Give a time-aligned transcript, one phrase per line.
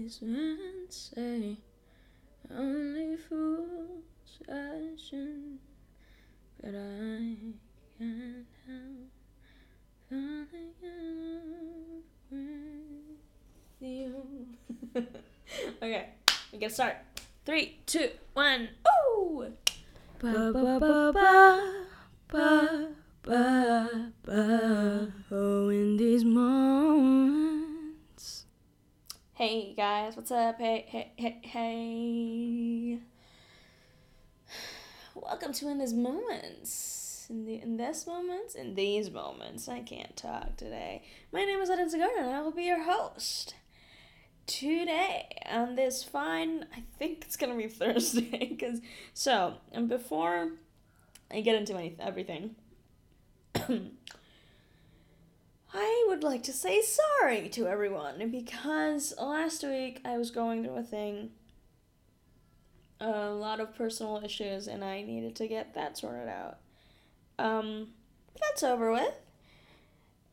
[0.00, 1.58] these men say
[2.56, 5.58] only fools question,
[6.60, 7.36] but I
[7.98, 9.10] can't help
[10.08, 13.18] falling in love with
[13.80, 14.14] you.
[15.82, 16.08] okay,
[16.52, 16.96] we can start.
[17.44, 18.70] Three, two, one.
[18.88, 19.52] Ooh!
[20.18, 21.62] Ba ba ba ba
[22.32, 22.88] ba
[23.22, 25.12] ba ba.
[25.30, 27.59] Oh, in these moments.
[29.40, 30.58] Hey guys, what's up?
[30.58, 32.98] Hey, hey, hey, hey.
[35.14, 37.26] Welcome to In These Moments.
[37.30, 39.66] In, the, in this moments, in these moments.
[39.66, 41.04] I can't talk today.
[41.32, 43.54] My name is Eden Segura and I will be your host
[44.46, 48.54] today on this fine, I think it's gonna be Thursday.
[48.60, 48.82] Cause,
[49.14, 50.50] so, and before
[51.30, 52.56] I get into any, everything,
[55.72, 60.76] I would like to say sorry to everyone because last week I was going through
[60.76, 61.30] a thing,
[63.00, 66.58] a lot of personal issues, and I needed to get that sorted out.
[67.38, 67.88] Um,
[68.40, 69.14] that's over with.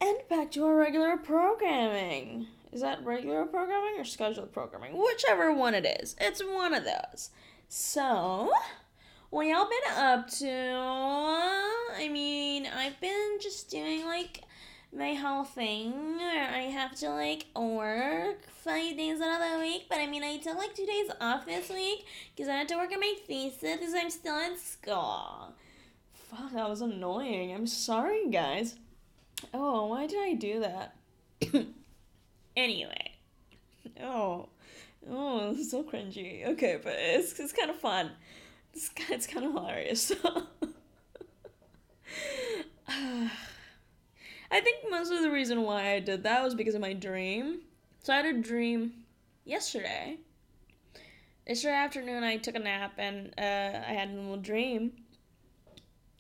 [0.01, 2.47] And back to our regular programming.
[2.71, 4.97] Is that regular programming or scheduled programming?
[4.97, 6.15] Whichever one it is.
[6.19, 7.29] It's one of those.
[7.69, 8.51] So,
[9.29, 10.49] what y'all been up to?
[10.49, 14.41] I mean, I've been just doing like
[14.95, 19.85] my whole thing where I have to like work five days out of the week.
[19.89, 22.77] But I mean, I took like two days off this week because I had to
[22.77, 25.53] work on my thesis because I'm still in school.
[26.13, 27.53] Fuck, that was annoying.
[27.53, 28.75] I'm sorry, guys.
[29.53, 30.95] Oh, why did I do that?
[32.57, 33.11] anyway.
[34.01, 34.49] Oh.
[35.09, 36.45] Oh, so cringy.
[36.47, 38.11] Okay, but it's, it's kind of fun.
[38.73, 40.11] It's, it's kind of hilarious.
[44.49, 47.59] I think most of the reason why I did that was because of my dream.
[48.03, 48.93] So I had a dream
[49.43, 50.17] yesterday.
[51.45, 54.91] Yesterday afternoon, I took a nap and uh, I had a little dream.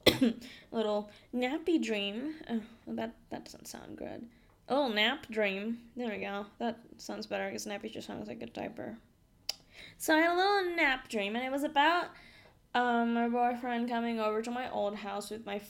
[0.07, 0.33] a
[0.71, 2.35] little nappy dream.
[2.49, 4.25] Oh, that that doesn't sound good.
[4.69, 5.79] A little nap dream.
[5.95, 6.45] There we go.
[6.59, 8.97] That sounds better because nappy just sounds like a diaper.
[9.97, 12.07] So I had a little nap dream, and it was about
[12.75, 15.61] um, my boyfriend coming over to my old house with my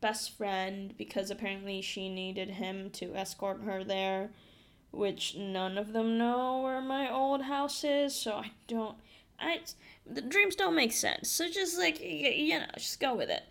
[0.00, 4.30] best friend because apparently she needed him to escort her there,
[4.90, 8.96] which none of them know where my old house is, so I don't.
[9.38, 9.60] I
[10.06, 11.30] the dreams don't make sense.
[11.30, 13.42] So just like you know, just go with it.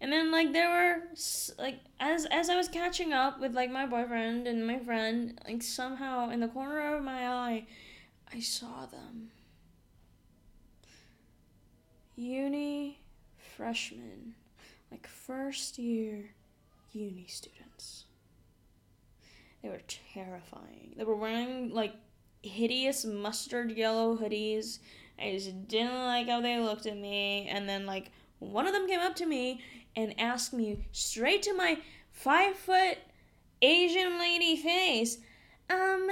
[0.00, 1.02] And then like there were
[1.58, 5.62] like as as I was catching up with like my boyfriend and my friend, like
[5.62, 7.66] somehow in the corner of my eye,
[8.32, 9.30] I saw them.
[12.16, 13.00] Uni
[13.56, 14.34] freshmen
[14.94, 16.30] like first year
[16.92, 18.04] uni students.
[19.60, 19.80] They were
[20.12, 20.94] terrifying.
[20.96, 21.94] They were wearing like
[22.42, 24.78] hideous mustard yellow hoodies.
[25.18, 27.48] I just didn't like how they looked at me.
[27.50, 29.62] And then like one of them came up to me
[29.96, 31.78] and asked me straight to my
[32.12, 32.98] five foot
[33.62, 35.18] Asian lady face,
[35.70, 36.08] um,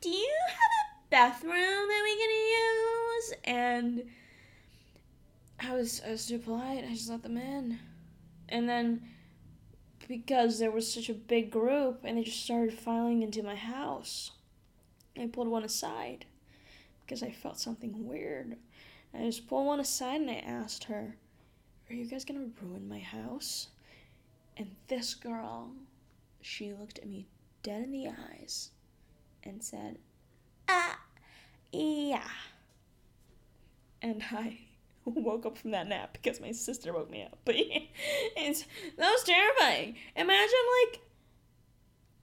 [0.00, 3.34] do you have a bathroom that we can use?
[3.44, 4.02] And
[5.60, 6.84] I was I was too polite.
[6.84, 7.78] I just let them in.
[8.48, 9.02] And then
[10.06, 14.32] because there was such a big group and they just started filing into my house,
[15.18, 16.24] I pulled one aside
[17.04, 18.56] because I felt something weird.
[19.14, 21.16] I just pulled one aside and I asked her,
[21.90, 23.68] Are you guys gonna ruin my house?
[24.56, 25.70] And this girl,
[26.40, 27.26] she looked at me
[27.62, 28.70] dead in the eyes
[29.44, 29.98] and said,
[30.68, 30.98] Ah,
[31.72, 32.28] yeah.
[34.02, 34.58] And I
[35.16, 37.38] woke up from that nap because my sister woke me up.
[37.44, 38.64] But it's
[38.96, 39.96] that was terrifying.
[40.16, 41.00] Imagine like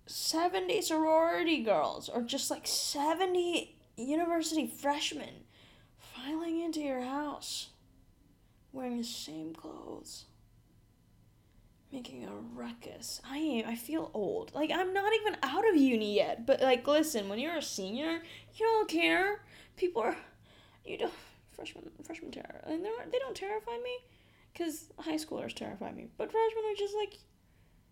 [0.08, 5.46] 70 sorority girls or just like 70 university freshmen
[5.98, 7.70] filing into your house
[8.72, 10.26] wearing the same clothes
[11.92, 16.16] making a ruckus i am i feel old like i'm not even out of uni
[16.16, 18.22] yet but like listen when you're a senior
[18.56, 19.42] you don't care
[19.78, 20.18] people are
[20.86, 21.14] you don't
[21.56, 23.98] freshmen freshmen terror and they they don't terrify me
[24.54, 27.18] because high schoolers terrify me but freshmen are just like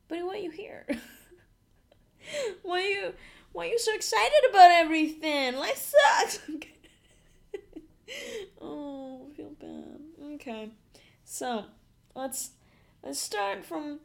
[0.07, 0.86] but why are you here?
[2.62, 3.13] Why are you
[3.51, 5.56] why you so excited about everything?
[5.56, 6.39] Life sucks.
[8.62, 10.00] Oh I feel bad.
[10.36, 10.69] Okay.
[11.25, 11.65] So
[12.15, 12.51] let's
[13.04, 14.00] let's start from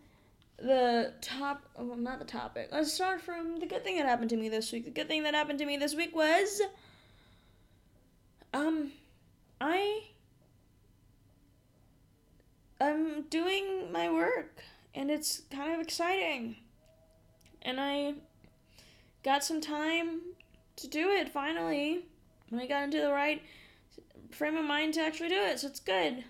[0.58, 2.70] the top well not the topic.
[2.72, 4.84] Let's start from the good thing that happened to me this week.
[4.84, 6.62] The good thing that happened to me this week was
[8.54, 8.92] um
[9.60, 10.04] I
[12.80, 14.62] I'm doing my work
[14.94, 16.56] and it's kind of exciting.
[17.62, 18.14] And I
[19.24, 20.20] got some time
[20.76, 22.04] to do it finally.
[22.50, 23.42] And I got into the right
[24.30, 26.24] frame of mind to actually do it, so it's good.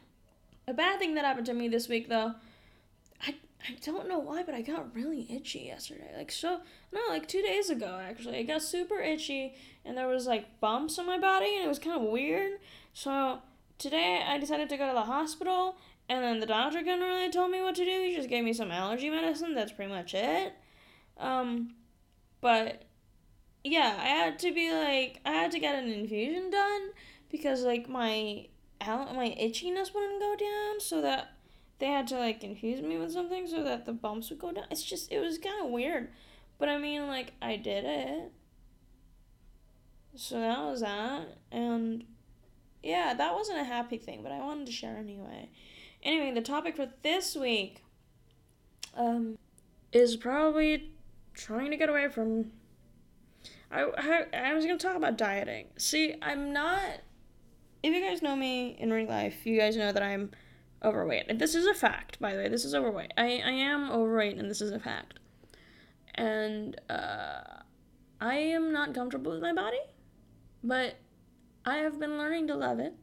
[0.67, 2.35] A bad thing that happened to me this week, though,
[3.23, 6.11] I I don't know why, but I got really itchy yesterday.
[6.17, 6.61] Like so,
[6.93, 9.55] no, like two days ago actually, I got super itchy,
[9.85, 12.53] and there was like bumps on my body, and it was kind of weird.
[12.93, 13.41] So
[13.79, 15.77] today I decided to go to the hospital,
[16.09, 18.03] and then the doctor couldn't really tell me what to do.
[18.03, 19.55] He just gave me some allergy medicine.
[19.55, 20.53] That's pretty much it.
[21.19, 21.75] Um,
[22.41, 22.85] but
[23.65, 26.91] yeah, I had to be like, I had to get an infusion done
[27.31, 28.47] because like my
[28.81, 31.33] my itchiness wouldn't go down, so that
[31.79, 34.65] they had to like infuse me with something so that the bumps would go down.
[34.71, 36.09] It's just it was kind of weird,
[36.59, 38.33] but I mean like I did it.
[40.15, 42.05] So that was that, and
[42.83, 45.51] yeah, that wasn't a happy thing, but I wanted to share anyway.
[46.03, 47.83] Anyway, the topic for this week
[48.97, 49.37] um,
[49.93, 50.93] is probably
[51.35, 52.53] trying to get away from.
[53.71, 55.67] I, I, I was going to talk about dieting.
[55.77, 57.01] See, I'm not.
[57.83, 60.31] If you guys know me in real life, you guys know that I'm
[60.83, 61.39] overweight.
[61.39, 62.49] This is a fact, by the way.
[62.49, 63.13] This is overweight.
[63.17, 65.19] I, I am overweight, and this is a fact.
[66.15, 67.41] And uh,
[68.21, 69.81] I am not comfortable with my body,
[70.65, 70.97] but
[71.69, 72.95] I have been learning to love it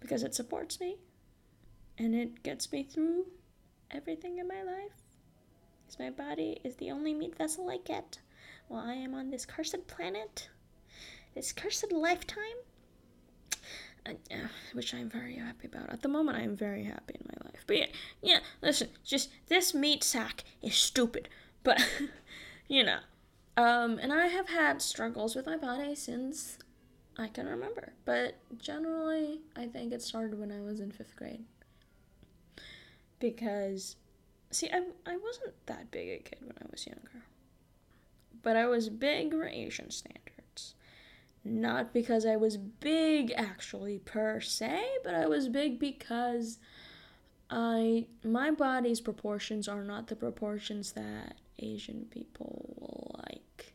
[0.00, 0.96] because it supports me
[1.98, 3.26] and it gets me through
[3.90, 4.92] everything in my life.
[5.84, 8.18] Because my body is the only meat vessel I get
[8.68, 10.48] while I am on this cursed planet,
[11.34, 12.40] this cursed lifetime.
[14.06, 15.90] Uh, which I'm very happy about.
[15.90, 17.64] At the moment, I'm very happy in my life.
[17.66, 17.86] But yeah,
[18.20, 21.30] yeah, listen, just this meat sack is stupid.
[21.62, 21.82] But,
[22.68, 22.98] you know.
[23.56, 26.58] Um, and I have had struggles with my body since
[27.16, 27.92] I can remember.
[28.04, 31.44] But generally, I think it started when I was in fifth grade
[33.20, 33.96] because
[34.50, 37.24] see I, I wasn't that big a kid when I was younger.
[38.42, 40.74] But I was big for Asian standards.
[41.44, 46.58] Not because I was big actually per se, but I was big because
[47.50, 53.73] I my body's proportions are not the proportions that Asian people like.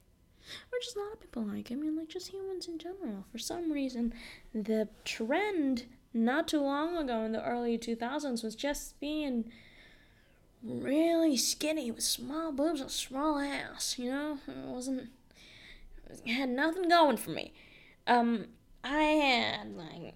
[0.71, 1.71] Or just a lot of people like.
[1.71, 3.25] I mean like just humans in general.
[3.31, 4.13] For some reason
[4.53, 9.51] the trend not too long ago in the early 2000s was just being
[10.63, 14.39] really skinny with small boobs and small ass, you know?
[14.47, 15.09] It wasn't,
[16.25, 17.53] it had nothing going for me.
[18.07, 18.47] Um,
[18.83, 20.15] I had, like,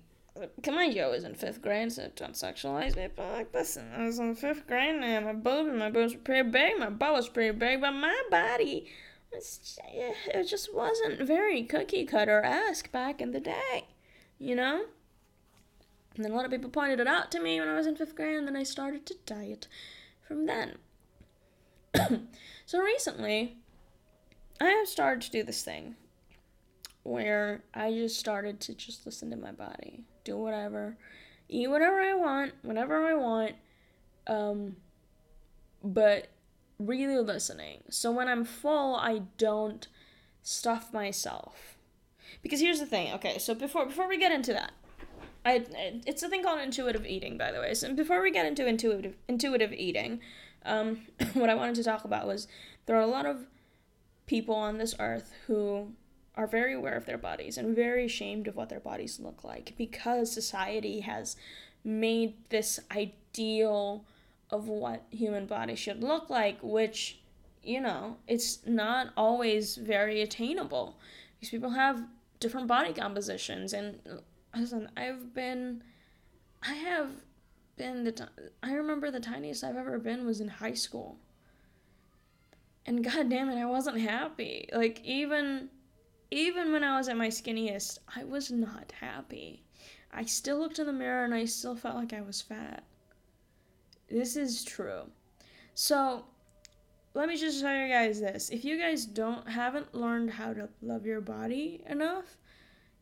[0.68, 4.06] mind you, I was in fifth grade, so don't sexualize me, but like, listen, I
[4.06, 7.30] was in fifth grade and my boobs, my boobs were pretty big, my butt was
[7.30, 8.88] pretty big, but my body,
[9.35, 13.88] it just wasn't very cookie cutter-esque back in the day,
[14.39, 14.85] you know?
[16.15, 17.95] And then a lot of people pointed it out to me when I was in
[17.95, 19.68] fifth grade, and then I started to diet
[20.27, 20.77] from then.
[22.65, 23.57] so recently,
[24.62, 25.95] I have started to do this thing
[27.03, 30.97] where I just started to just listen to my body, do whatever,
[31.50, 33.56] eat whatever I want, whenever I want,
[34.27, 34.77] um,
[35.83, 36.27] but
[36.85, 37.83] really listening.
[37.89, 39.88] So when I'm full, I don't
[40.41, 41.77] stuff myself.
[42.41, 43.13] Because here's the thing.
[43.13, 44.71] Okay, so before before we get into that,
[45.45, 45.65] I
[46.06, 47.74] it's a thing called intuitive eating, by the way.
[47.74, 50.19] So before we get into intuitive intuitive eating,
[50.65, 51.01] um,
[51.33, 52.47] what I wanted to talk about was
[52.85, 53.45] there are a lot of
[54.25, 55.94] people on this earth who
[56.35, 59.73] are very aware of their bodies and very ashamed of what their bodies look like
[59.78, 61.35] because society has
[61.83, 64.06] made this ideal
[64.54, 67.19] of what human body should look like, which
[67.64, 70.98] you know it's not always very attainable
[71.36, 72.04] because people have
[72.40, 74.00] different body compositions and
[74.56, 75.83] listen, I've been,
[76.62, 77.10] I have
[77.78, 78.30] been the,
[78.62, 81.18] I remember the tiniest I've ever been was in high school.
[82.86, 84.69] And god damn it, I wasn't happy.
[84.74, 85.69] Like, even,
[86.31, 89.64] even when I was at my skinniest, I was not happy.
[90.12, 92.83] I still looked in the mirror and I still felt like I was fat.
[94.14, 95.10] This is true.
[95.74, 96.26] So,
[97.16, 98.52] let me just tell you guys this.
[98.52, 102.38] If you guys don't haven't learned how to love your body enough,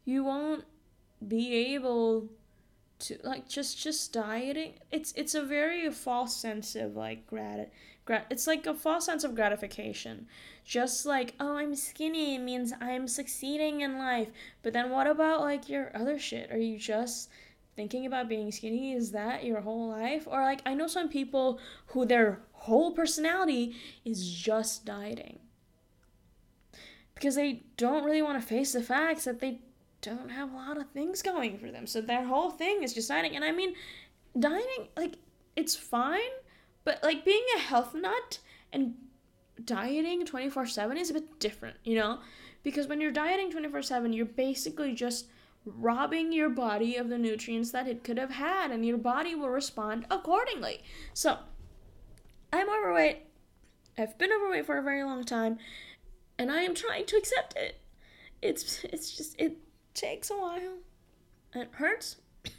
[0.05, 0.63] you won't
[1.27, 2.29] be able
[2.99, 7.71] to like just just dieting it's it's a very false sense of like grat,
[8.05, 10.27] grat it's like a false sense of gratification
[10.63, 14.29] just like oh i'm skinny means i'm succeeding in life
[14.61, 17.29] but then what about like your other shit are you just
[17.81, 21.59] thinking about being skinny is that your whole life or like i know some people
[21.87, 25.39] who their whole personality is just dieting
[27.21, 29.59] because they don't really want to face the facts that they
[30.01, 31.85] don't have a lot of things going for them.
[31.85, 33.35] So their whole thing is just dieting.
[33.35, 33.75] And I mean,
[34.37, 35.17] dieting, like,
[35.55, 36.19] it's fine,
[36.83, 38.39] but like being a health nut
[38.73, 38.95] and
[39.63, 42.19] dieting 24 7 is a bit different, you know?
[42.63, 45.27] Because when you're dieting 24 7, you're basically just
[45.65, 49.49] robbing your body of the nutrients that it could have had, and your body will
[49.49, 50.83] respond accordingly.
[51.13, 51.37] So,
[52.51, 53.27] I'm overweight.
[53.97, 55.57] I've been overweight for a very long time,
[56.37, 57.79] and I am trying to accept it.
[58.41, 59.57] It's it's just it
[59.93, 60.79] takes a while.
[61.53, 62.17] It hurts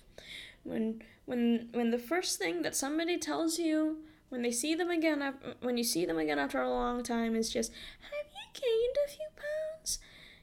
[0.63, 5.35] when when when the first thing that somebody tells you when they see them again
[5.61, 9.11] when you see them again after a long time is just have you gained a
[9.11, 9.42] few pounds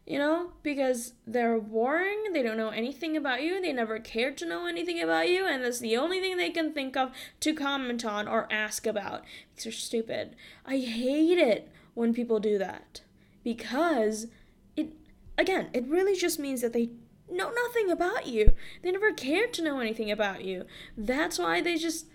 [0.10, 4.46] you know because they're boring they don't know anything about you they never cared to
[4.46, 8.04] know anything about you and that's the only thing they can think of to comment
[8.04, 10.36] on or ask about because they're stupid
[10.66, 13.02] i hate it when people do that
[13.44, 14.28] because
[14.76, 14.92] it
[15.38, 16.90] again it really just means that they
[17.32, 18.54] know nothing about you.
[18.82, 20.66] They never cared to know anything about you.
[20.98, 22.08] That's why they just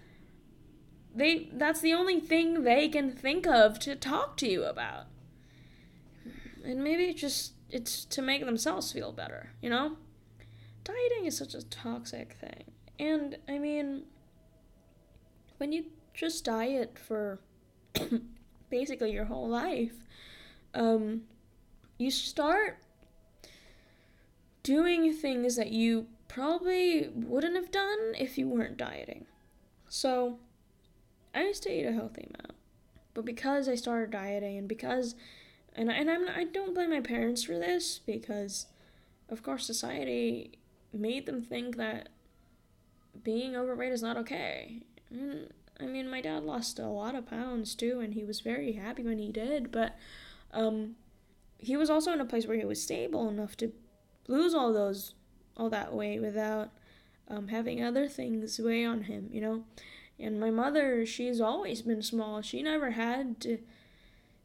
[1.14, 5.06] they that's the only thing they can think of to talk to you about.
[6.64, 9.96] And maybe just it's to make themselves feel better, you know?
[10.84, 12.64] Dieting is such a toxic thing.
[12.98, 14.04] And I mean
[15.58, 17.40] when you just diet for
[18.70, 19.96] basically your whole life,
[20.72, 21.22] um,
[21.98, 22.78] you start
[24.62, 29.26] doing things that you probably wouldn't have done if you weren't dieting.
[29.88, 30.38] So,
[31.34, 32.54] I used to eat a healthy amount.
[33.12, 35.14] But because I started dieting and because
[35.74, 38.66] and and I'm I don't blame my parents for this because
[39.28, 40.58] of course society
[40.92, 42.08] made them think that
[43.22, 44.82] being overweight is not okay.
[45.14, 45.48] Mm,
[45.80, 49.02] I mean, my dad lost a lot of pounds too, and he was very happy
[49.02, 49.70] when he did.
[49.70, 49.96] But
[50.52, 50.96] um,
[51.58, 53.72] he was also in a place where he was stable enough to
[54.28, 55.14] lose all those
[55.56, 56.70] all that weight without
[57.28, 59.64] um, having other things weigh on him, you know.
[60.18, 62.40] And my mother, she's always been small.
[62.42, 63.58] She never had to.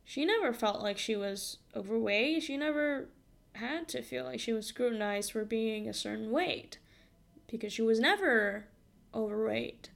[0.09, 2.41] She never felt like she was overweight.
[2.41, 3.09] She never
[3.53, 6.79] had to feel like she was scrutinized for being a certain weight
[7.45, 8.65] because she was never
[9.13, 9.91] overweight.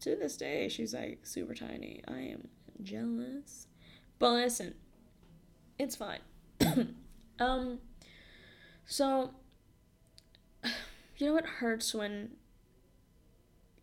[0.00, 2.02] To this day, she's like super tiny.
[2.06, 2.48] I am
[2.82, 3.66] jealous.
[4.18, 4.74] But listen,
[5.78, 6.20] it's fine.
[7.40, 7.78] um,
[8.84, 9.30] so,
[11.16, 12.32] you know what hurts when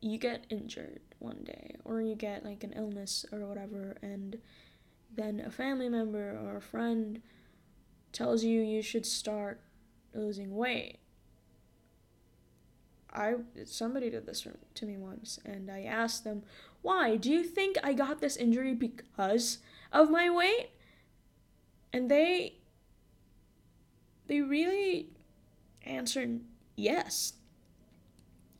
[0.02, 4.38] you get injured one day or you get like an illness or whatever and
[5.16, 7.22] then a family member or a friend
[8.12, 9.62] tells you you should start
[10.14, 11.00] losing weight.
[13.14, 13.36] I
[13.66, 14.46] somebody did this
[14.76, 16.44] to me once and I asked them,
[16.82, 17.16] "Why?
[17.16, 19.60] Do you think I got this injury because
[19.92, 20.70] of my weight?"
[21.94, 22.58] And they
[24.28, 25.10] they really
[25.84, 26.42] answered
[26.76, 27.34] yes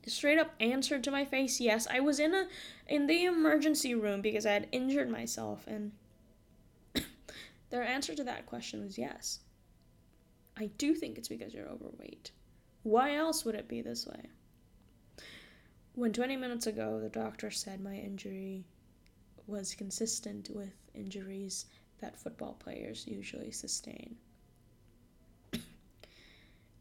[0.06, 2.46] straight up answered to my face yes i was in a
[2.86, 5.92] in the emergency room because i had injured myself and
[7.70, 9.40] their answer to that question was yes.
[10.56, 12.32] I do think it's because you're overweight.
[12.82, 14.30] Why else would it be this way?
[15.94, 18.64] When 20 minutes ago the doctor said my injury
[19.46, 21.66] was consistent with injuries
[22.00, 24.16] that football players usually sustain.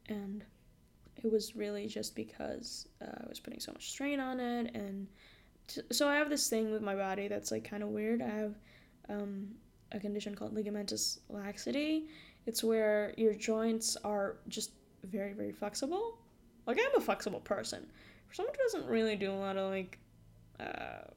[0.09, 0.45] And
[1.23, 5.07] it was really just because uh, I was putting so much strain on it, and
[5.67, 8.21] t- so I have this thing with my body that's like kind of weird.
[8.21, 8.55] I have
[9.09, 9.49] um,
[9.91, 12.07] a condition called ligamentous laxity.
[12.45, 14.71] It's where your joints are just
[15.03, 16.17] very very flexible.
[16.65, 17.85] Like I'm a flexible person.
[18.27, 19.99] For someone who doesn't really do a lot of like,
[20.59, 21.07] uh,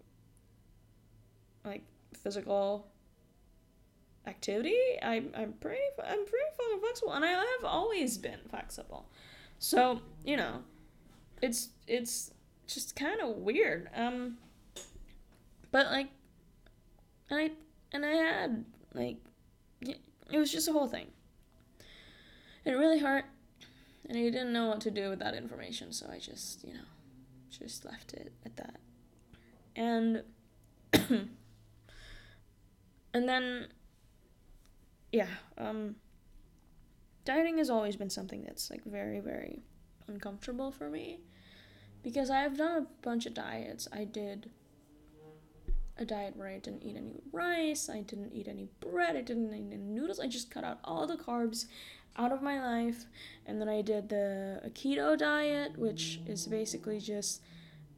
[1.64, 1.82] like
[2.14, 2.86] physical
[4.26, 9.06] activity, I'm I'm pretty I'm pretty fucking flexible, and I have always been flexible.
[9.58, 10.62] So you know,
[11.42, 12.30] it's it's
[12.66, 13.90] just kind of weird.
[13.94, 14.38] Um,
[15.72, 16.08] but like,
[17.28, 17.50] and I
[17.92, 19.18] and I had like,
[19.80, 21.08] it was just a whole thing.
[22.64, 23.24] It really hurt,
[24.08, 26.80] and I didn't know what to do with that information, so I just you know,
[27.50, 28.80] just left it at that.
[29.74, 30.22] And
[30.92, 31.28] and
[33.28, 33.68] then
[35.12, 35.28] yeah,
[35.58, 35.96] um,
[37.24, 39.62] dieting has always been something that's like very, very
[40.06, 41.20] uncomfortable for me
[42.02, 43.88] because I've done a bunch of diets.
[43.92, 44.50] I did
[46.00, 49.52] a diet where I didn't eat any rice, I didn't eat any bread, I didn't
[49.52, 50.18] eat any noodles.
[50.18, 51.66] I just cut out all the carbs
[52.16, 53.04] out of my life.
[53.46, 57.42] And then I did the keto diet, which is basically just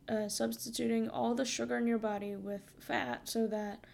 [0.09, 3.85] uh, substituting all the sugar in your body with fat so that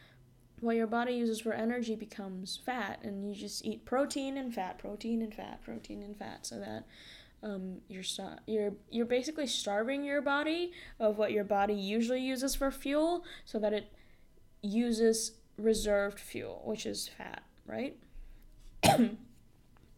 [0.60, 4.78] what your body uses for energy becomes fat, and you just eat protein and fat,
[4.78, 6.84] protein and fat, protein and fat, so that
[7.44, 12.56] um, you're st- you're you're basically starving your body of what your body usually uses
[12.56, 13.92] for fuel, so that it
[14.62, 17.96] uses reserved fuel, which is fat, right?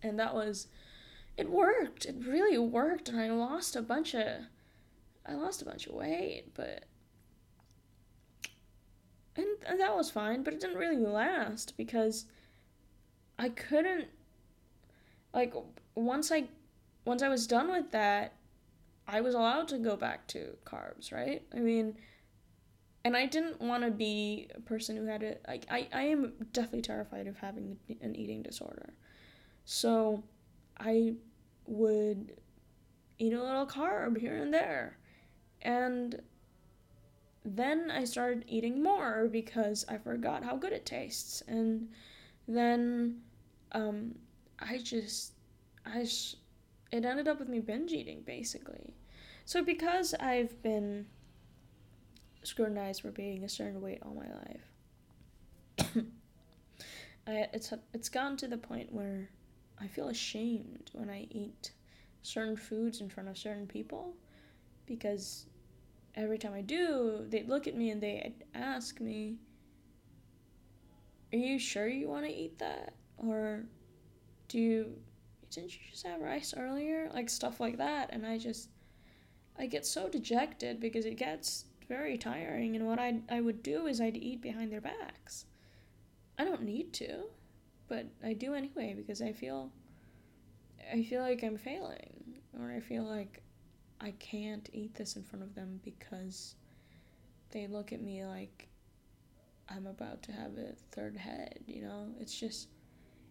[0.03, 0.67] And that was
[1.37, 2.07] it worked.
[2.07, 4.45] It really worked and I lost a bunch of
[5.27, 6.85] I lost a bunch of weight, but
[9.37, 12.25] and, and that was fine, but it didn't really last because
[13.39, 14.09] I couldn't
[15.33, 15.55] like
[15.95, 16.45] once I
[17.05, 18.35] once I was done with that,
[19.07, 21.43] I was allowed to go back to carbs, right?
[21.55, 21.97] I mean,
[23.05, 25.43] and I didn't want to be a person who had it.
[25.47, 28.93] Like I, I am definitely terrified of having an eating disorder,
[29.65, 30.23] so
[30.79, 31.15] I
[31.67, 32.33] would
[33.19, 34.99] eat a little carb here and there,
[35.63, 36.21] and
[37.45, 41.89] then I started eating more because I forgot how good it tastes, and
[42.47, 43.21] then
[43.73, 44.15] um,
[44.59, 45.33] I just
[45.87, 46.37] I sh-
[46.93, 48.95] it ended up with me binge eating basically.
[49.45, 51.07] So because I've been
[52.43, 54.29] scrutinized for being a certain weight all my
[55.87, 55.97] life,
[57.27, 59.31] I, it's it's gotten to the point where
[59.81, 61.73] I feel ashamed when I eat
[62.23, 64.15] certain foods in front of certain people
[64.87, 65.47] because
[66.15, 69.37] every time I do, they look at me and they ask me,
[71.33, 73.65] "Are you sure you want to eat that?" Or
[74.49, 74.97] do you
[75.51, 77.11] didn't you just have rice earlier?
[77.13, 78.11] Like stuff like that.
[78.13, 78.69] And I just,
[79.59, 82.77] I get so dejected because it gets very tiring.
[82.77, 85.45] And what I, I would do is I'd eat behind their backs.
[86.39, 87.25] I don't need to,
[87.89, 89.73] but I do anyway because I feel,
[90.91, 92.39] I feel like I'm failing.
[92.59, 93.43] Or I feel like
[94.01, 96.55] I can't eat this in front of them because
[97.51, 98.69] they look at me like
[99.69, 102.07] I'm about to have a third head, you know?
[102.21, 102.69] It's just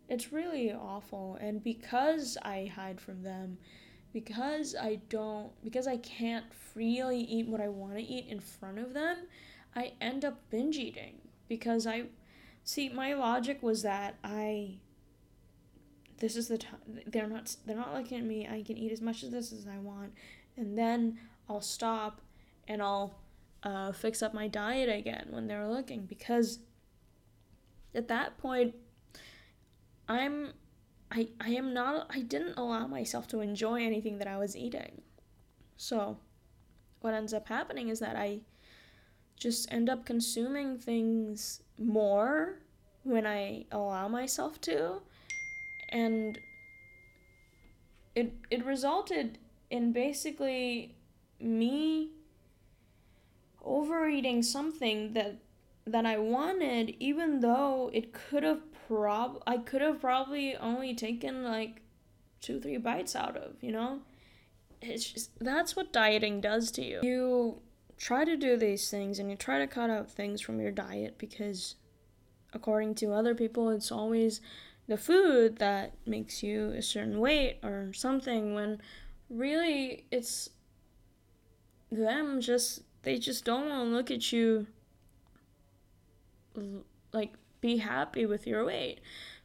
[0.10, 1.38] it's really awful.
[1.40, 3.58] And because I hide from them,
[4.14, 8.80] because I don't, because I can't freely eat what I want to eat in front
[8.80, 9.18] of them,
[9.76, 11.16] I end up binge eating.
[11.48, 12.04] Because I,
[12.64, 14.78] see, my logic was that I,
[16.18, 19.02] this is the time, they're not, they're not looking at me, I can eat as
[19.02, 20.14] much of this as I want,
[20.58, 22.22] and then I'll stop
[22.68, 23.16] and I'll
[23.64, 26.06] uh, fix up my diet again when they're looking.
[26.06, 26.60] Because
[27.96, 28.76] at that point,
[30.08, 30.54] I'm
[31.12, 35.02] I I am not I didn't allow myself to enjoy anything that I was eating.
[35.78, 36.18] So
[37.02, 38.42] what ends up happening is that I
[39.38, 42.60] just end up consuming things more
[43.04, 45.02] when I allow myself to
[45.90, 46.38] and
[48.16, 50.96] it it resulted in basically
[51.40, 52.12] me
[53.64, 55.38] overeating something that
[55.86, 61.44] that I wanted even though it could have prob I could have probably only taken
[61.44, 61.82] like
[62.42, 64.00] two three bites out of, you know?
[64.82, 67.00] It's just that's what dieting does to you.
[67.04, 67.62] You
[67.98, 71.18] try to do these things and you try to cut out things from your diet
[71.18, 71.76] because
[72.54, 74.42] according to other people it's always
[74.88, 78.82] the food that makes you a certain weight or something when
[79.30, 80.50] really it's
[81.92, 84.66] them just they just don't want to look at you
[87.12, 89.00] like be happy with your weight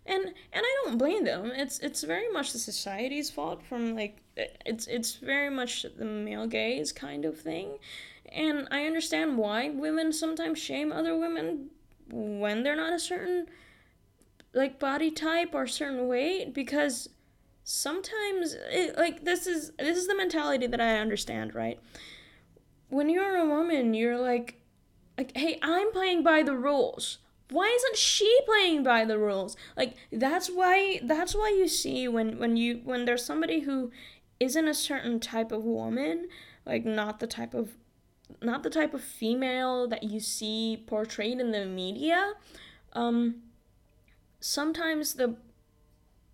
[0.06, 1.50] and and I don't blame them.
[1.54, 6.46] It's it's very much the society's fault from like it's it's very much the male
[6.46, 7.78] gaze kind of thing.
[8.30, 11.70] And I understand why women sometimes shame other women
[12.10, 13.46] when they're not a certain
[14.52, 17.08] like body type or certain weight because
[17.64, 21.80] sometimes it, like this is this is the mentality that I understand, right?
[22.88, 24.60] When you're a woman, you're like
[25.16, 27.18] like hey, I'm playing by the rules
[27.50, 29.56] why isn't she playing by the rules?
[29.76, 33.90] Like that's why that's why you see when when you when there's somebody who
[34.40, 36.28] isn't a certain type of woman
[36.66, 37.76] like not the type of
[38.42, 42.32] not the type of female that you see portrayed in the media
[42.94, 43.36] um
[44.40, 45.36] sometimes the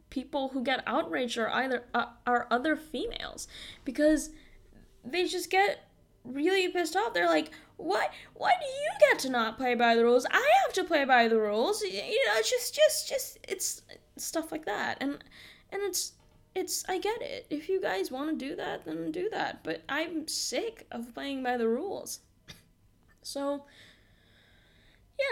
[0.09, 3.47] people who get outraged are either uh, are other females
[3.85, 4.31] because
[5.05, 5.87] they just get
[6.25, 7.15] really pissed off.
[7.15, 10.27] They're like why why do you get to not play by the rules?
[10.31, 11.83] I have to play by the rules.
[11.83, 13.83] You know it's just just just it's
[14.17, 14.99] stuff like that.
[15.01, 15.23] And
[15.71, 16.13] and it's
[16.55, 17.47] it's i get it.
[17.51, 19.65] If you guys want to do that then do that.
[19.65, 22.21] But i'm sick of playing by the rules.
[23.23, 23.65] So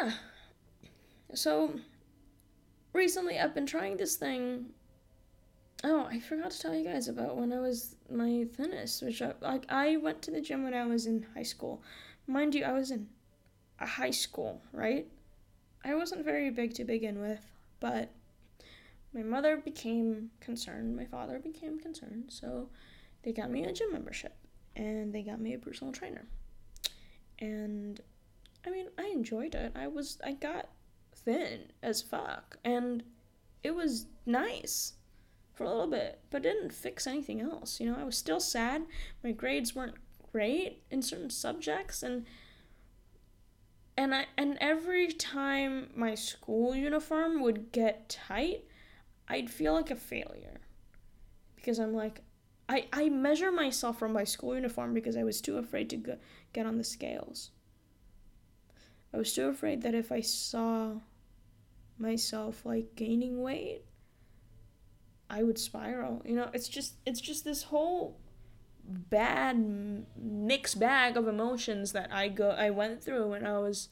[0.00, 0.12] yeah.
[1.34, 1.74] So
[2.92, 4.66] recently i've been trying this thing.
[5.84, 9.32] Oh i forgot to tell you guys about when i was my thinnest which i
[9.40, 11.80] like i went to the gym when i was in high school
[12.28, 13.08] Mind you, I was in
[13.80, 15.06] a high school, right?
[15.82, 17.44] I wasn't very big to begin with,
[17.80, 18.10] but
[19.14, 22.68] my mother became concerned, my father became concerned, so
[23.22, 24.36] they got me a gym membership
[24.76, 26.26] and they got me a personal trainer.
[27.38, 27.98] And
[28.66, 29.72] I mean, I enjoyed it.
[29.74, 30.68] I was I got
[31.14, 33.02] thin as fuck and
[33.62, 34.92] it was nice
[35.54, 37.80] for a little bit, but didn't fix anything else.
[37.80, 38.82] You know, I was still sad.
[39.24, 39.96] My grades weren't
[40.38, 42.24] great in certain subjects and
[43.96, 48.62] and I and every time my school uniform would get tight,
[49.26, 50.60] I'd feel like a failure.
[51.56, 52.20] Because I'm like
[52.68, 56.18] I, I measure myself from my school uniform because I was too afraid to go,
[56.52, 57.50] get on the scales.
[59.12, 61.00] I was too afraid that if I saw
[61.98, 63.82] myself like gaining weight,
[65.28, 66.22] I would spiral.
[66.24, 68.20] You know, it's just it's just this whole
[68.88, 73.88] bad mixed bag of emotions that I go I went through when I was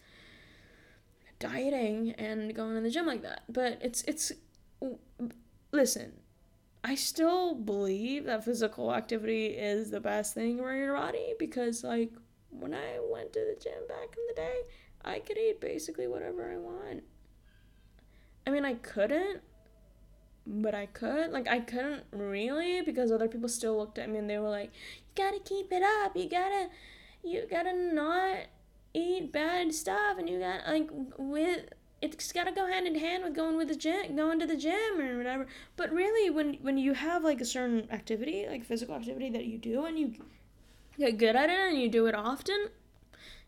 [1.39, 3.43] dieting and going to the gym like that.
[3.49, 4.33] But it's it's
[5.73, 6.13] listen,
[6.83, 12.13] I still believe that physical activity is the best thing for your body because like
[12.51, 14.57] when I went to the gym back in the day,
[15.05, 17.03] I could eat basically whatever I want.
[18.47, 19.43] I mean, I couldn't
[20.47, 21.33] but I could.
[21.33, 24.71] Like I couldn't really because other people still looked at me and they were like,
[24.99, 26.17] "You gotta keep it up.
[26.17, 26.69] You gotta,
[27.25, 28.47] you gotta not
[28.95, 31.69] eat bad stuff, and you got like with."
[32.03, 35.01] It's gotta go hand in hand with going with the gym, going to the gym
[35.01, 35.47] or whatever.
[35.77, 39.59] But really, when when you have like a certain activity, like physical activity that you
[39.59, 40.15] do, and you
[40.99, 42.69] get good at it and you do it often,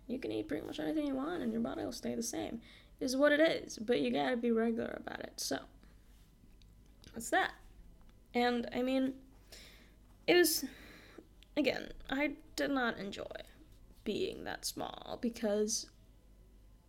[0.06, 2.60] you can eat pretty much anything you want, and your body will stay the same.
[3.00, 3.78] Is what it is.
[3.78, 5.34] But you gotta be regular about it.
[5.36, 5.58] So.
[7.18, 7.50] What's that?
[8.32, 9.14] And I mean,
[10.28, 10.64] it was,
[11.56, 13.24] again, I did not enjoy
[14.04, 15.86] being that small because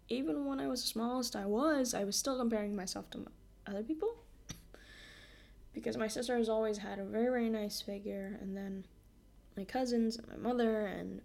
[0.08, 3.26] even when I was the smallest I was, I was still comparing myself to
[3.66, 4.18] other people.
[5.74, 8.86] because my sister has always had a very, very nice figure, and then
[9.58, 11.22] my cousins and my mother, and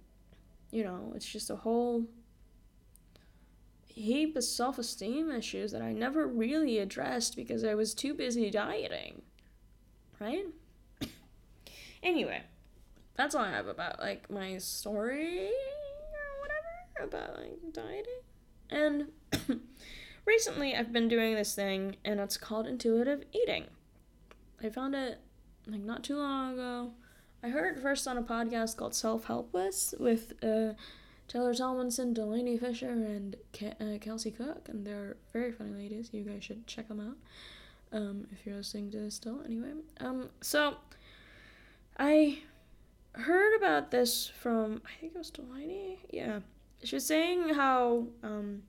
[0.70, 2.06] you know, it's just a whole
[3.94, 8.50] heap of self esteem issues that I never really addressed because I was too busy
[8.50, 9.22] dieting.
[10.20, 10.46] Right?
[12.02, 12.42] anyway,
[13.16, 18.20] that's all I have about like my story or whatever about like dieting.
[18.70, 19.60] And
[20.24, 23.66] recently I've been doing this thing and it's called intuitive eating.
[24.62, 25.20] I found it
[25.66, 26.92] like not too long ago.
[27.42, 30.72] I heard first on a podcast called Self Helpless with uh
[31.28, 36.10] Taylor Tomlinson, Delaney Fisher, and Ke- uh, Kelsey Cook, and they're very funny ladies.
[36.12, 37.16] You guys should check them out
[37.98, 39.40] um, if you're listening to this still.
[39.44, 40.76] Anyway, um, so
[41.98, 42.40] I
[43.12, 46.00] heard about this from I think it was Delaney.
[46.10, 46.40] Yeah,
[46.82, 48.62] she was saying how um,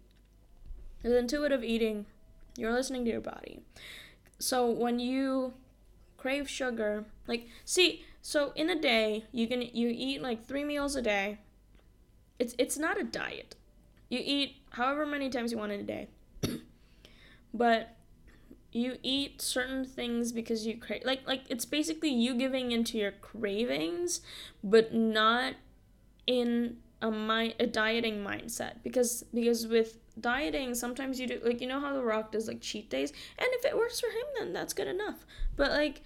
[1.03, 2.05] with intuitive eating,
[2.57, 3.59] you're listening to your body.
[4.39, 5.53] So when you
[6.17, 10.95] crave sugar, like see, so in a day you can you eat like three meals
[10.95, 11.39] a day
[12.39, 13.55] it's it's not a diet.
[14.09, 16.07] You eat however many times you want in a day.
[17.53, 17.95] but
[18.75, 23.11] you eat certain things because you crave like like it's basically you giving into your
[23.11, 24.19] cravings
[24.63, 25.53] but not
[26.27, 31.67] in a mind a dieting mindset because because with dieting sometimes you do like you
[31.67, 34.51] know how the rock does like cheat days and if it works for him then
[34.51, 36.01] that's good enough but like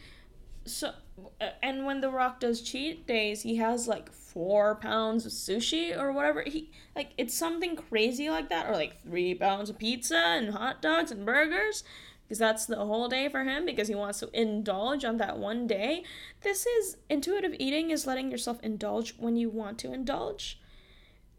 [0.65, 0.93] so
[1.41, 5.98] uh, and when the rock does cheat days he has like four pounds of sushi
[5.98, 6.43] or whatever.
[6.45, 10.82] He like it's something crazy like that or like three pounds of pizza and hot
[10.82, 11.84] dogs and burgers
[12.24, 15.65] because that's the whole day for him because he wants to indulge on that one
[15.65, 16.04] day.
[16.41, 20.60] This is intuitive eating is letting yourself indulge when you want to indulge.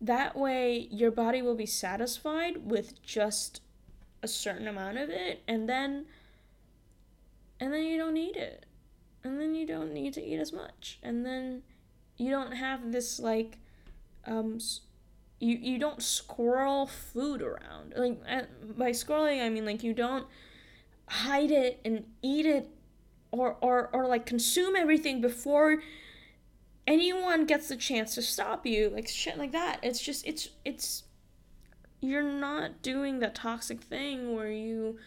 [0.01, 3.61] That way your body will be satisfied with just
[4.23, 6.07] a certain amount of it and then
[7.59, 8.67] and then you don't need it
[9.25, 10.99] and then you don't need to eat as much.
[11.03, 11.63] And then
[12.17, 13.59] you don't have this like
[14.27, 14.59] um
[15.39, 17.95] you you don't squirrel food around.
[17.97, 18.21] Like
[18.77, 20.27] by squirreling i mean like you don't
[21.09, 22.69] hide it and eat it
[23.33, 25.83] or or or like consume everything before
[26.87, 29.81] anyone gets the chance to stop you like shit like that.
[29.83, 31.05] It's just it's it's
[32.01, 34.99] you're not doing that toxic thing where you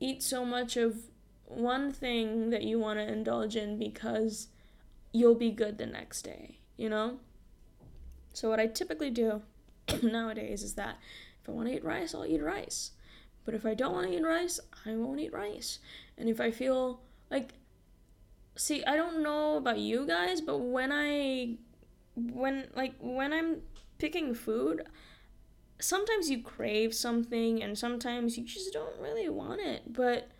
[0.00, 0.96] eat so much of
[1.54, 4.48] one thing that you want to indulge in because
[5.12, 7.18] you'll be good the next day, you know?
[8.32, 9.42] So, what I typically do
[10.02, 10.98] nowadays is that
[11.42, 12.92] if I want to eat rice, I'll eat rice.
[13.44, 15.80] But if I don't want to eat rice, I won't eat rice.
[16.16, 17.54] And if I feel like,
[18.56, 21.56] see, I don't know about you guys, but when I,
[22.14, 23.62] when, like, when I'm
[23.98, 24.86] picking food,
[25.80, 29.92] sometimes you crave something and sometimes you just don't really want it.
[29.92, 30.30] But,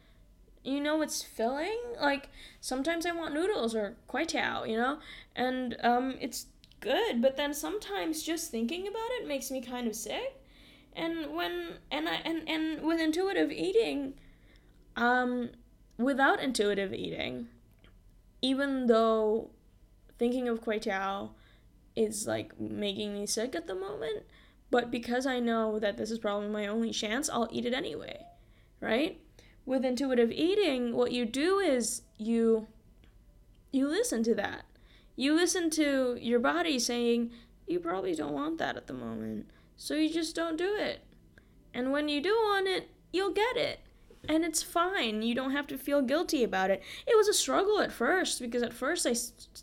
[0.64, 1.78] you know it's filling?
[2.00, 2.28] Like
[2.60, 4.98] sometimes i want noodles or kway teow you know?
[5.34, 6.46] And um it's
[6.80, 10.40] good but then sometimes just thinking about it makes me kind of sick.
[10.94, 14.14] And when and i and, and with intuitive eating
[14.96, 15.50] um
[15.98, 17.48] without intuitive eating,
[18.40, 19.50] even though
[20.18, 21.30] thinking of Kway Teow
[21.96, 24.24] is like making me sick at the moment,
[24.70, 28.24] but because I know that this is probably my only chance, I'll eat it anyway,
[28.80, 29.20] right?
[29.64, 32.66] With intuitive eating, what you do is you
[33.70, 34.64] you listen to that.
[35.16, 37.30] You listen to your body saying,
[37.66, 39.50] you probably don't want that at the moment.
[39.76, 41.00] So you just don't do it.
[41.74, 43.80] And when you do want it, you'll get it.
[44.28, 45.22] And it's fine.
[45.22, 46.82] You don't have to feel guilty about it.
[47.06, 49.14] It was a struggle at first because at first I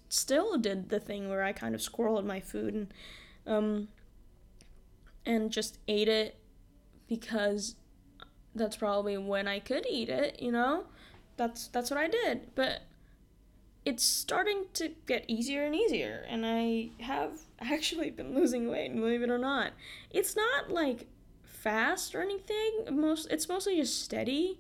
[0.10, 2.94] still did the thing where I kind of squirreled my food and
[3.48, 3.88] um
[5.26, 6.38] and just ate it
[7.08, 7.76] because
[8.56, 10.86] that's probably when I could eat it, you know?
[11.38, 12.54] That's that's what I did.
[12.56, 12.82] But
[13.86, 19.22] it's starting to get easier and easier and I have actually been losing weight, believe
[19.22, 19.72] it or not.
[20.12, 21.08] It's not like
[21.44, 22.86] fast or anything.
[22.92, 24.60] Most it's mostly just steady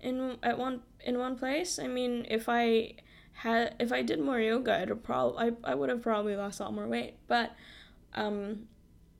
[0.00, 1.78] in at one in one place.
[1.78, 2.94] I mean, if I
[3.32, 6.64] had if I did more yoga, I'd probably I, I would have probably lost a
[6.64, 7.16] lot more weight.
[7.26, 7.52] But
[8.14, 8.68] um,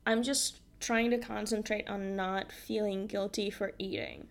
[0.06, 4.28] I'm just trying to concentrate on not feeling guilty for eating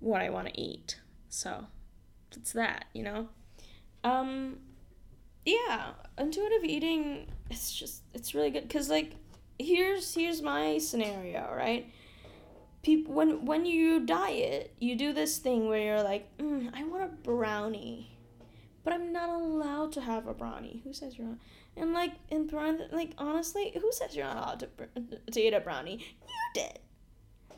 [0.00, 1.00] what I want to eat.
[1.28, 1.66] So
[2.36, 3.28] it's that, you know.
[4.02, 4.58] Um,
[5.44, 7.28] yeah, intuitive eating.
[7.50, 9.12] It's just it's really good because like
[9.58, 11.92] here's here's my scenario, right?
[12.82, 17.04] People when when you diet, you do this thing where you're like, mm, I want
[17.04, 18.13] a brownie,
[18.84, 20.82] but I'm not allowed to have a brownie.
[20.84, 21.38] Who says you're not?
[21.76, 22.48] And like in
[22.92, 25.98] like honestly, who says you're not allowed to to eat a brownie?
[26.22, 26.78] You did.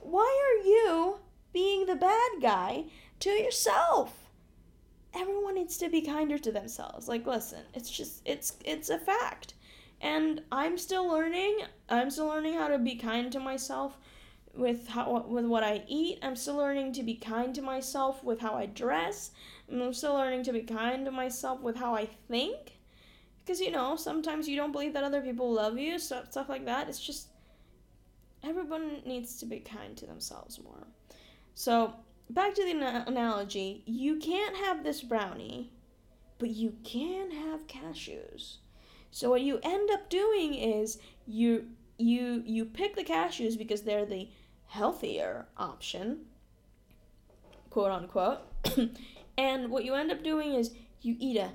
[0.01, 1.19] Why are you
[1.53, 2.85] being the bad guy
[3.21, 4.31] to yourself?
[5.15, 7.09] Everyone needs to be kinder to themselves.
[7.09, 9.55] Like listen, it's just it's it's a fact
[10.01, 11.59] and I'm still learning.
[11.89, 13.99] I'm still learning how to be kind to myself
[14.57, 16.19] with how with what I eat.
[16.23, 19.33] I'm still learning to be kind to myself with how I dress.
[19.71, 22.79] I'm still learning to be kind to myself with how I think.
[23.45, 26.65] Because you know, sometimes you don't believe that other people love you, stuff stuff like
[26.65, 26.89] that.
[26.89, 27.29] It's just
[28.43, 30.87] everyone needs to be kind to themselves more.
[31.55, 31.95] So,
[32.31, 35.73] back to the analogy, you can't have this brownie,
[36.39, 38.59] but you can have cashews.
[39.11, 44.05] So what you end up doing is you you you pick the cashews because they're
[44.05, 44.29] the
[44.67, 46.27] healthier option,
[47.71, 48.41] quote unquote.
[49.39, 51.53] and what you end up doing is you eat a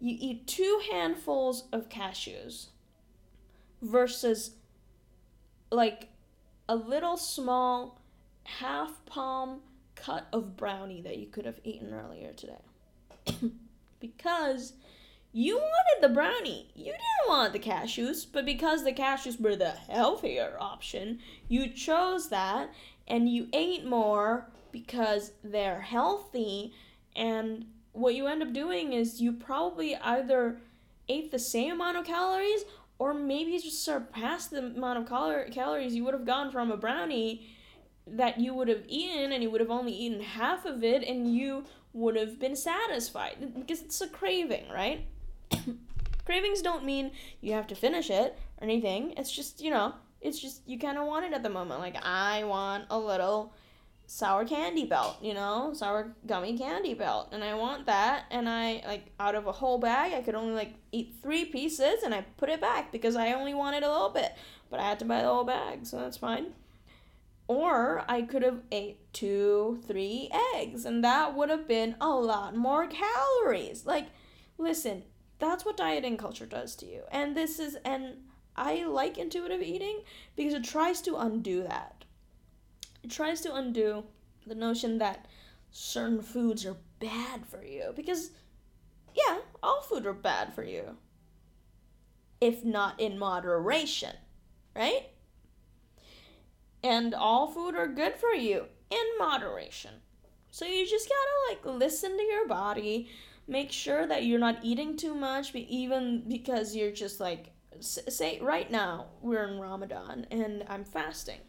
[0.00, 2.66] you eat two handfuls of cashews
[3.82, 4.52] versus
[5.70, 6.08] like
[6.68, 8.00] a little small
[8.44, 9.60] half palm
[9.96, 12.62] cut of brownie that you could have eaten earlier today.
[14.00, 14.74] because
[15.32, 16.70] you wanted the brownie.
[16.74, 22.28] You didn't want the cashews, but because the cashews were the healthier option, you chose
[22.30, 22.70] that
[23.06, 26.72] and you ate more because they're healthy.
[27.14, 30.60] And what you end up doing is you probably either
[31.08, 32.64] ate the same amount of calories
[32.98, 36.76] or maybe just surpassed the amount of cal- calories you would have gotten from a
[36.76, 37.48] brownie
[38.06, 41.34] that you would have eaten and you would have only eaten half of it and
[41.34, 45.06] you would have been satisfied because it's a craving, right?
[46.24, 49.14] Cravings don't mean you have to finish it or anything.
[49.16, 51.80] It's just, you know, it's just you kind of want it at the moment.
[51.80, 53.52] Like, I want a little
[54.10, 57.28] sour candy belt, you know, sour gummy candy belt.
[57.30, 58.24] And I want that.
[58.30, 62.02] And I, like, out of a whole bag, I could only, like, eat three pieces
[62.02, 64.32] and I put it back because I only wanted a little bit.
[64.70, 66.52] But I had to buy the whole bag, so that's fine.
[67.46, 72.54] Or I could have ate two, three eggs, and that would have been a lot
[72.54, 73.86] more calories.
[73.86, 74.08] Like,
[74.58, 75.04] listen,
[75.38, 77.02] that's what dieting culture does to you.
[77.10, 78.16] And this is and
[78.56, 80.02] I like intuitive eating
[80.36, 82.04] because it tries to undo that.
[83.02, 84.04] It tries to undo
[84.46, 85.26] the notion that
[85.70, 88.30] certain foods are bad for you because
[89.14, 90.96] yeah, all food are bad for you.
[92.40, 94.14] If not in moderation,
[94.74, 95.08] right?
[96.82, 99.94] And all food are good for you in moderation.
[100.50, 103.08] So you just gotta like listen to your body,
[103.48, 108.70] make sure that you're not eating too much, even because you're just like, say, right
[108.70, 111.40] now we're in Ramadan and I'm fasting,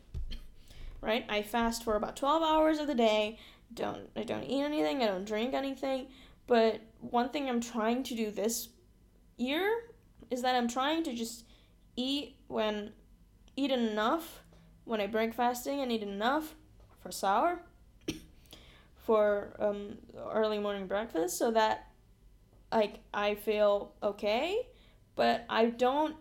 [1.01, 1.25] right?
[1.27, 3.37] I fast for about 12 hours of the day.
[3.73, 5.03] Don't I don't eat anything.
[5.03, 6.07] I don't drink anything.
[6.47, 8.69] But one thing I'm trying to do this
[9.37, 9.83] year
[10.31, 11.45] is that I'm trying to just
[11.95, 12.93] eat when
[13.55, 14.41] eat enough
[14.85, 16.55] when I break fasting and eat enough
[17.01, 17.59] for sahur
[18.95, 19.97] for um,
[20.31, 21.88] early morning breakfast so that
[22.71, 24.67] like I feel okay,
[25.15, 26.15] but I don't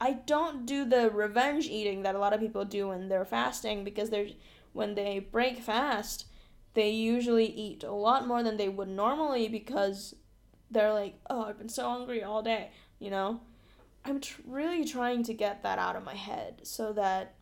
[0.00, 3.84] I don't do the revenge eating that a lot of people do when they're fasting
[3.84, 4.28] because they're
[4.72, 6.26] when they break fast,
[6.74, 10.16] they usually eat a lot more than they would normally because
[10.70, 13.40] they're like, oh, I've been so hungry all day, you know?
[14.04, 17.34] I'm tr- really trying to get that out of my head so that,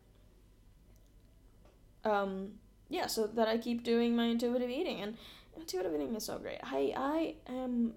[2.05, 2.51] um,
[2.87, 5.01] yeah, so that I keep doing my intuitive eating.
[5.01, 5.17] And
[5.57, 6.59] intuitive eating is so great.
[6.63, 7.93] I, I am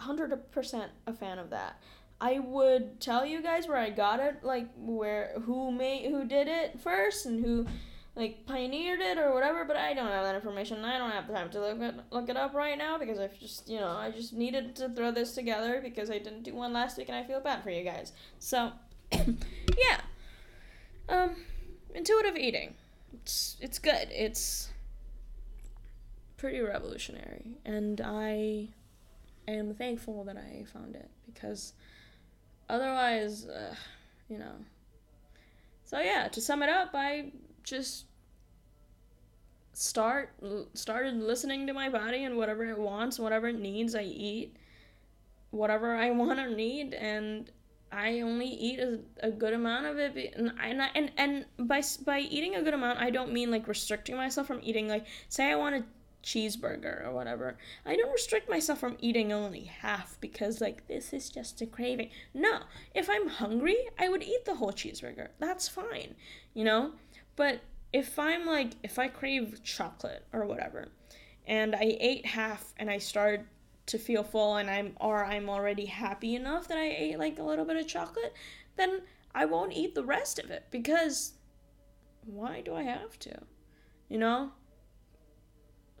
[0.00, 1.80] 100% a fan of that.
[2.20, 6.48] I would tell you guys where I got it, like where who made who did
[6.48, 7.66] it first and who
[8.14, 10.82] like pioneered it or whatever, but I don't have that information.
[10.84, 13.38] I don't have the time to look it, look it up right now because I've
[13.38, 16.72] just, you know, I just needed to throw this together because I didn't do one
[16.72, 18.12] last week and I feel bad for you guys.
[18.38, 18.72] So,
[19.12, 20.00] yeah.
[21.10, 21.36] Um
[21.94, 22.74] intuitive eating.
[23.12, 24.08] It's it's good.
[24.10, 24.70] It's
[26.38, 28.68] pretty revolutionary and I
[29.52, 31.72] am thankful that I found it because
[32.68, 33.74] otherwise, uh,
[34.28, 34.54] you know.
[35.84, 37.32] So yeah, to sum it up, I
[37.62, 38.06] just
[39.72, 40.32] start
[40.74, 44.56] started listening to my body and whatever it wants, whatever it needs, I eat
[45.50, 47.50] whatever I want or need, and
[47.92, 50.34] I only eat a, a good amount of it.
[50.36, 54.16] And and and and by by eating a good amount, I don't mean like restricting
[54.16, 54.88] myself from eating.
[54.88, 55.84] Like, say I want a
[56.22, 57.56] cheeseburger or whatever.
[57.84, 62.10] I don't restrict myself from eating only half because like this is just a craving.
[62.34, 62.60] No,
[62.94, 65.28] if I'm hungry, I would eat the whole cheeseburger.
[65.38, 66.14] That's fine,
[66.54, 66.92] you know.
[67.36, 67.60] But
[67.92, 70.88] if I'm like, if I crave chocolate or whatever,
[71.46, 73.46] and I ate half and I start
[73.86, 77.42] to feel full and I'm, or I'm already happy enough that I ate like a
[77.42, 78.34] little bit of chocolate,
[78.76, 79.02] then
[79.34, 81.34] I won't eat the rest of it because
[82.24, 83.38] why do I have to?
[84.08, 84.50] You know?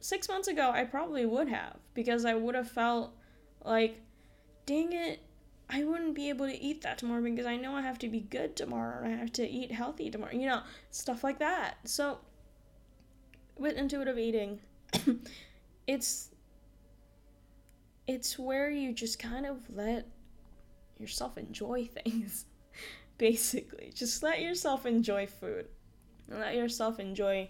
[0.00, 3.12] Six months ago, I probably would have because I would have felt
[3.64, 4.00] like,
[4.66, 5.20] dang it,
[5.68, 8.20] I wouldn't be able to eat that tomorrow because I know I have to be
[8.20, 9.04] good tomorrow.
[9.04, 10.32] and I have to eat healthy tomorrow.
[10.32, 11.78] You know, stuff like that.
[11.84, 12.18] So
[13.58, 14.60] with intuitive eating,
[15.86, 16.30] it's
[18.06, 20.06] it's where you just kind of let
[20.98, 22.46] yourself enjoy things.
[23.18, 25.66] Basically, just let yourself enjoy food.
[26.28, 27.48] Let yourself enjoy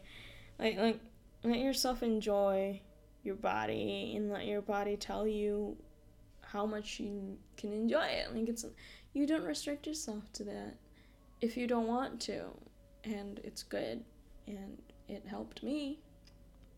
[0.59, 1.01] like like
[1.47, 2.81] let yourself enjoy
[3.23, 5.77] your body and let your body tell you
[6.43, 8.35] how much you can enjoy it.
[8.35, 8.65] Like it's
[9.13, 10.77] you don't restrict yourself to that
[11.41, 12.45] if you don't want to.
[13.05, 14.03] And it's good
[14.47, 14.79] and
[15.09, 16.01] it helped me.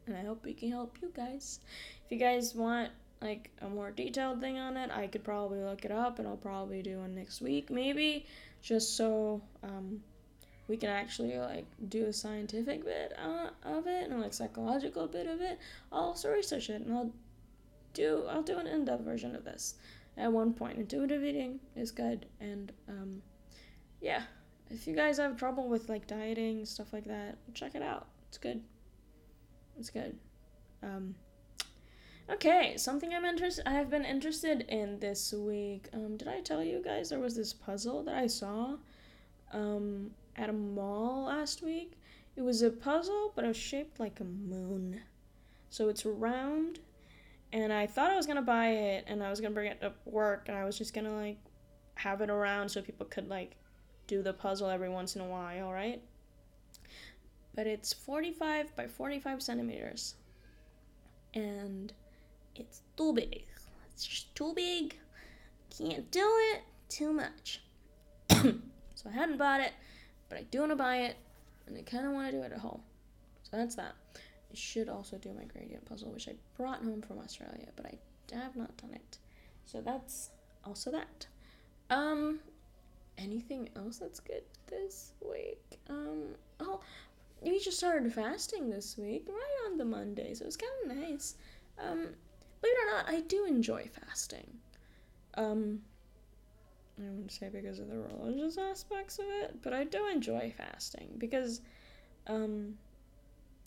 [0.07, 1.61] And I hope we can help you guys.
[2.05, 5.85] If you guys want like a more detailed thing on it, I could probably look
[5.85, 8.27] it up and I'll probably do one next week maybe
[8.63, 10.01] just so um
[10.69, 15.27] we can actually like do a scientific bit uh, of it and like psychological bit
[15.27, 15.59] of it.
[15.91, 17.13] I'll also research it and I'll
[17.95, 19.75] do I'll do an in-depth version of this
[20.17, 20.79] at one point.
[20.79, 23.23] Intuitive eating is good, and um,
[24.01, 24.23] yeah,
[24.71, 28.09] if you guys have trouble with like dieting stuff like that, check it out.
[28.29, 28.63] It's good.
[29.79, 30.19] It's good.
[30.83, 31.15] Um,
[32.29, 33.67] okay, something I'm interested.
[33.67, 35.89] I have been interested in this week.
[35.95, 38.77] Um, did I tell you guys there was this puzzle that I saw,
[39.53, 41.93] um, at a mall last week?
[42.37, 45.01] It was a puzzle, but it was shaped like a moon.
[45.71, 46.79] So it's round
[47.53, 49.93] and I thought I was gonna buy it and I was gonna bring it to
[50.05, 51.39] work and I was just gonna like
[51.95, 53.57] have it around so people could like
[54.07, 56.03] do the puzzle every once in a while, right?
[57.55, 60.15] But it's 45 by 45 centimeters
[61.35, 61.93] and
[62.55, 63.45] it's too big.
[63.93, 64.97] It's just too big.
[65.77, 67.63] Can't do it too much.
[69.09, 69.73] I hadn't bought it,
[70.29, 71.17] but I do want to buy it
[71.67, 72.81] and I kind of want to do it at home.
[73.43, 73.95] So that's that.
[74.15, 78.37] I should also do my gradient puzzle, which I brought home from Australia, but I
[78.37, 79.19] have not done it.
[79.65, 80.31] So that's
[80.65, 81.27] also that.
[81.91, 82.41] Um,
[83.19, 85.79] anything else that's good this week?
[85.89, 86.81] Um, oh,
[87.43, 91.37] we just started fasting this week, right on the Monday, so it's kind of nice.
[91.79, 92.09] Um,
[92.61, 94.49] believe it or not, I do enjoy fasting.
[95.35, 95.83] Um,
[97.07, 101.15] I wouldn't say because of the religious aspects of it, but I do enjoy fasting
[101.19, 101.61] because,
[102.27, 102.75] um,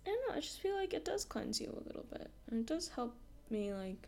[0.05, 2.29] I don't know, I just feel like it does cleanse you a little bit.
[2.49, 3.15] And it does help
[3.49, 4.07] me like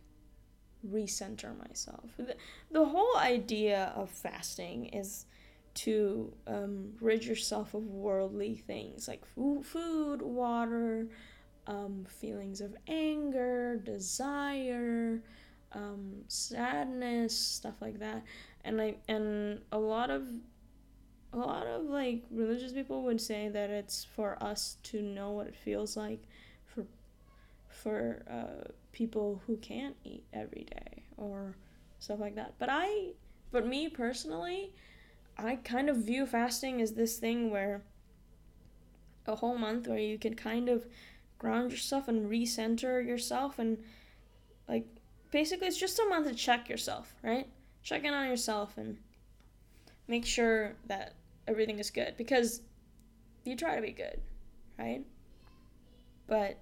[0.90, 2.12] recenter myself.
[2.18, 2.36] The,
[2.72, 5.26] the whole idea of fasting is
[5.76, 11.08] to um, rid yourself of worldly things like food, food water,
[11.68, 15.22] um, feelings of anger, desire,
[15.72, 18.24] um, sadness, stuff like that.
[18.64, 20.28] And like, and a lot of
[21.34, 25.48] a lot of like religious people would say that it's for us to know what
[25.48, 26.22] it feels like
[26.66, 26.86] for
[27.68, 31.56] for uh, people who can't eat every day or
[32.00, 32.54] stuff like that.
[32.60, 33.14] But I,
[33.52, 34.74] but me personally,
[35.38, 37.82] I kind of view fasting as this thing where
[39.26, 40.86] a whole month where you can kind of
[41.40, 43.78] ground yourself and recenter yourself and
[44.68, 44.86] like
[45.32, 47.48] basically it's just a month to check yourself, right?
[47.84, 48.98] Check in on yourself and
[50.08, 51.14] make sure that
[51.48, 52.62] everything is good because
[53.44, 54.22] you try to be good,
[54.80, 55.06] right?
[56.28, 56.60] But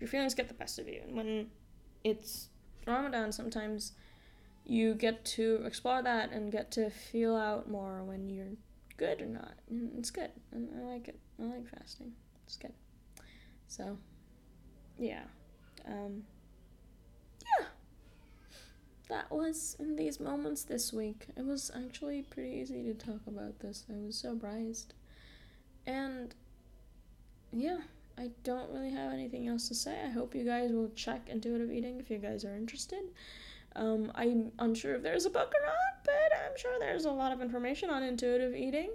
[0.00, 1.00] your feelings get the best of you.
[1.06, 1.46] And when
[2.04, 2.48] it's
[2.86, 3.92] Ramadan, sometimes
[4.64, 8.46] you get to explore that and get to feel out more when you're
[8.96, 9.54] good or not.
[9.68, 10.30] And it's good.
[10.52, 11.18] And I like it.
[11.40, 12.12] I like fasting.
[12.46, 12.72] It's good.
[13.66, 13.98] So,
[14.98, 15.24] yeah.
[15.86, 16.22] Um.
[19.12, 21.26] That was in these moments this week.
[21.36, 23.84] It was actually pretty easy to talk about this.
[23.90, 24.94] I was surprised.
[25.86, 26.34] And
[27.52, 27.80] yeah,
[28.16, 29.94] I don't really have anything else to say.
[30.02, 33.02] I hope you guys will check intuitive eating if you guys are interested.
[33.76, 37.32] Um, I'm unsure if there's a book or not, but I'm sure there's a lot
[37.32, 38.92] of information on intuitive eating.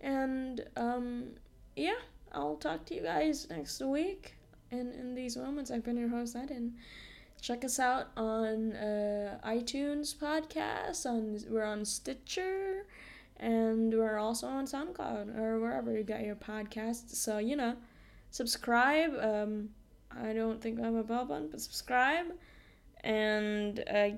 [0.00, 1.28] And um,
[1.76, 2.00] yeah,
[2.30, 4.34] I'll talk to you guys next week.
[4.70, 6.74] And in these moments, I've been your host, Eden.
[7.46, 11.06] Check us out on uh, iTunes podcast.
[11.06, 12.86] On we're on Stitcher,
[13.36, 17.14] and we're also on SoundCloud or wherever you get your podcasts.
[17.14, 17.76] So you know,
[18.32, 19.12] subscribe.
[19.20, 19.68] Um,
[20.10, 22.26] I don't think I have a bell button, but subscribe,
[23.04, 24.08] and uh,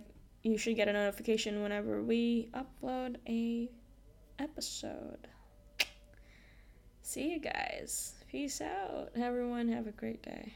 [0.43, 3.69] you should get a notification whenever we upload a
[4.39, 5.29] episode.
[7.03, 8.15] See you guys.
[8.31, 9.11] Peace out.
[9.15, 10.55] Everyone have a great day.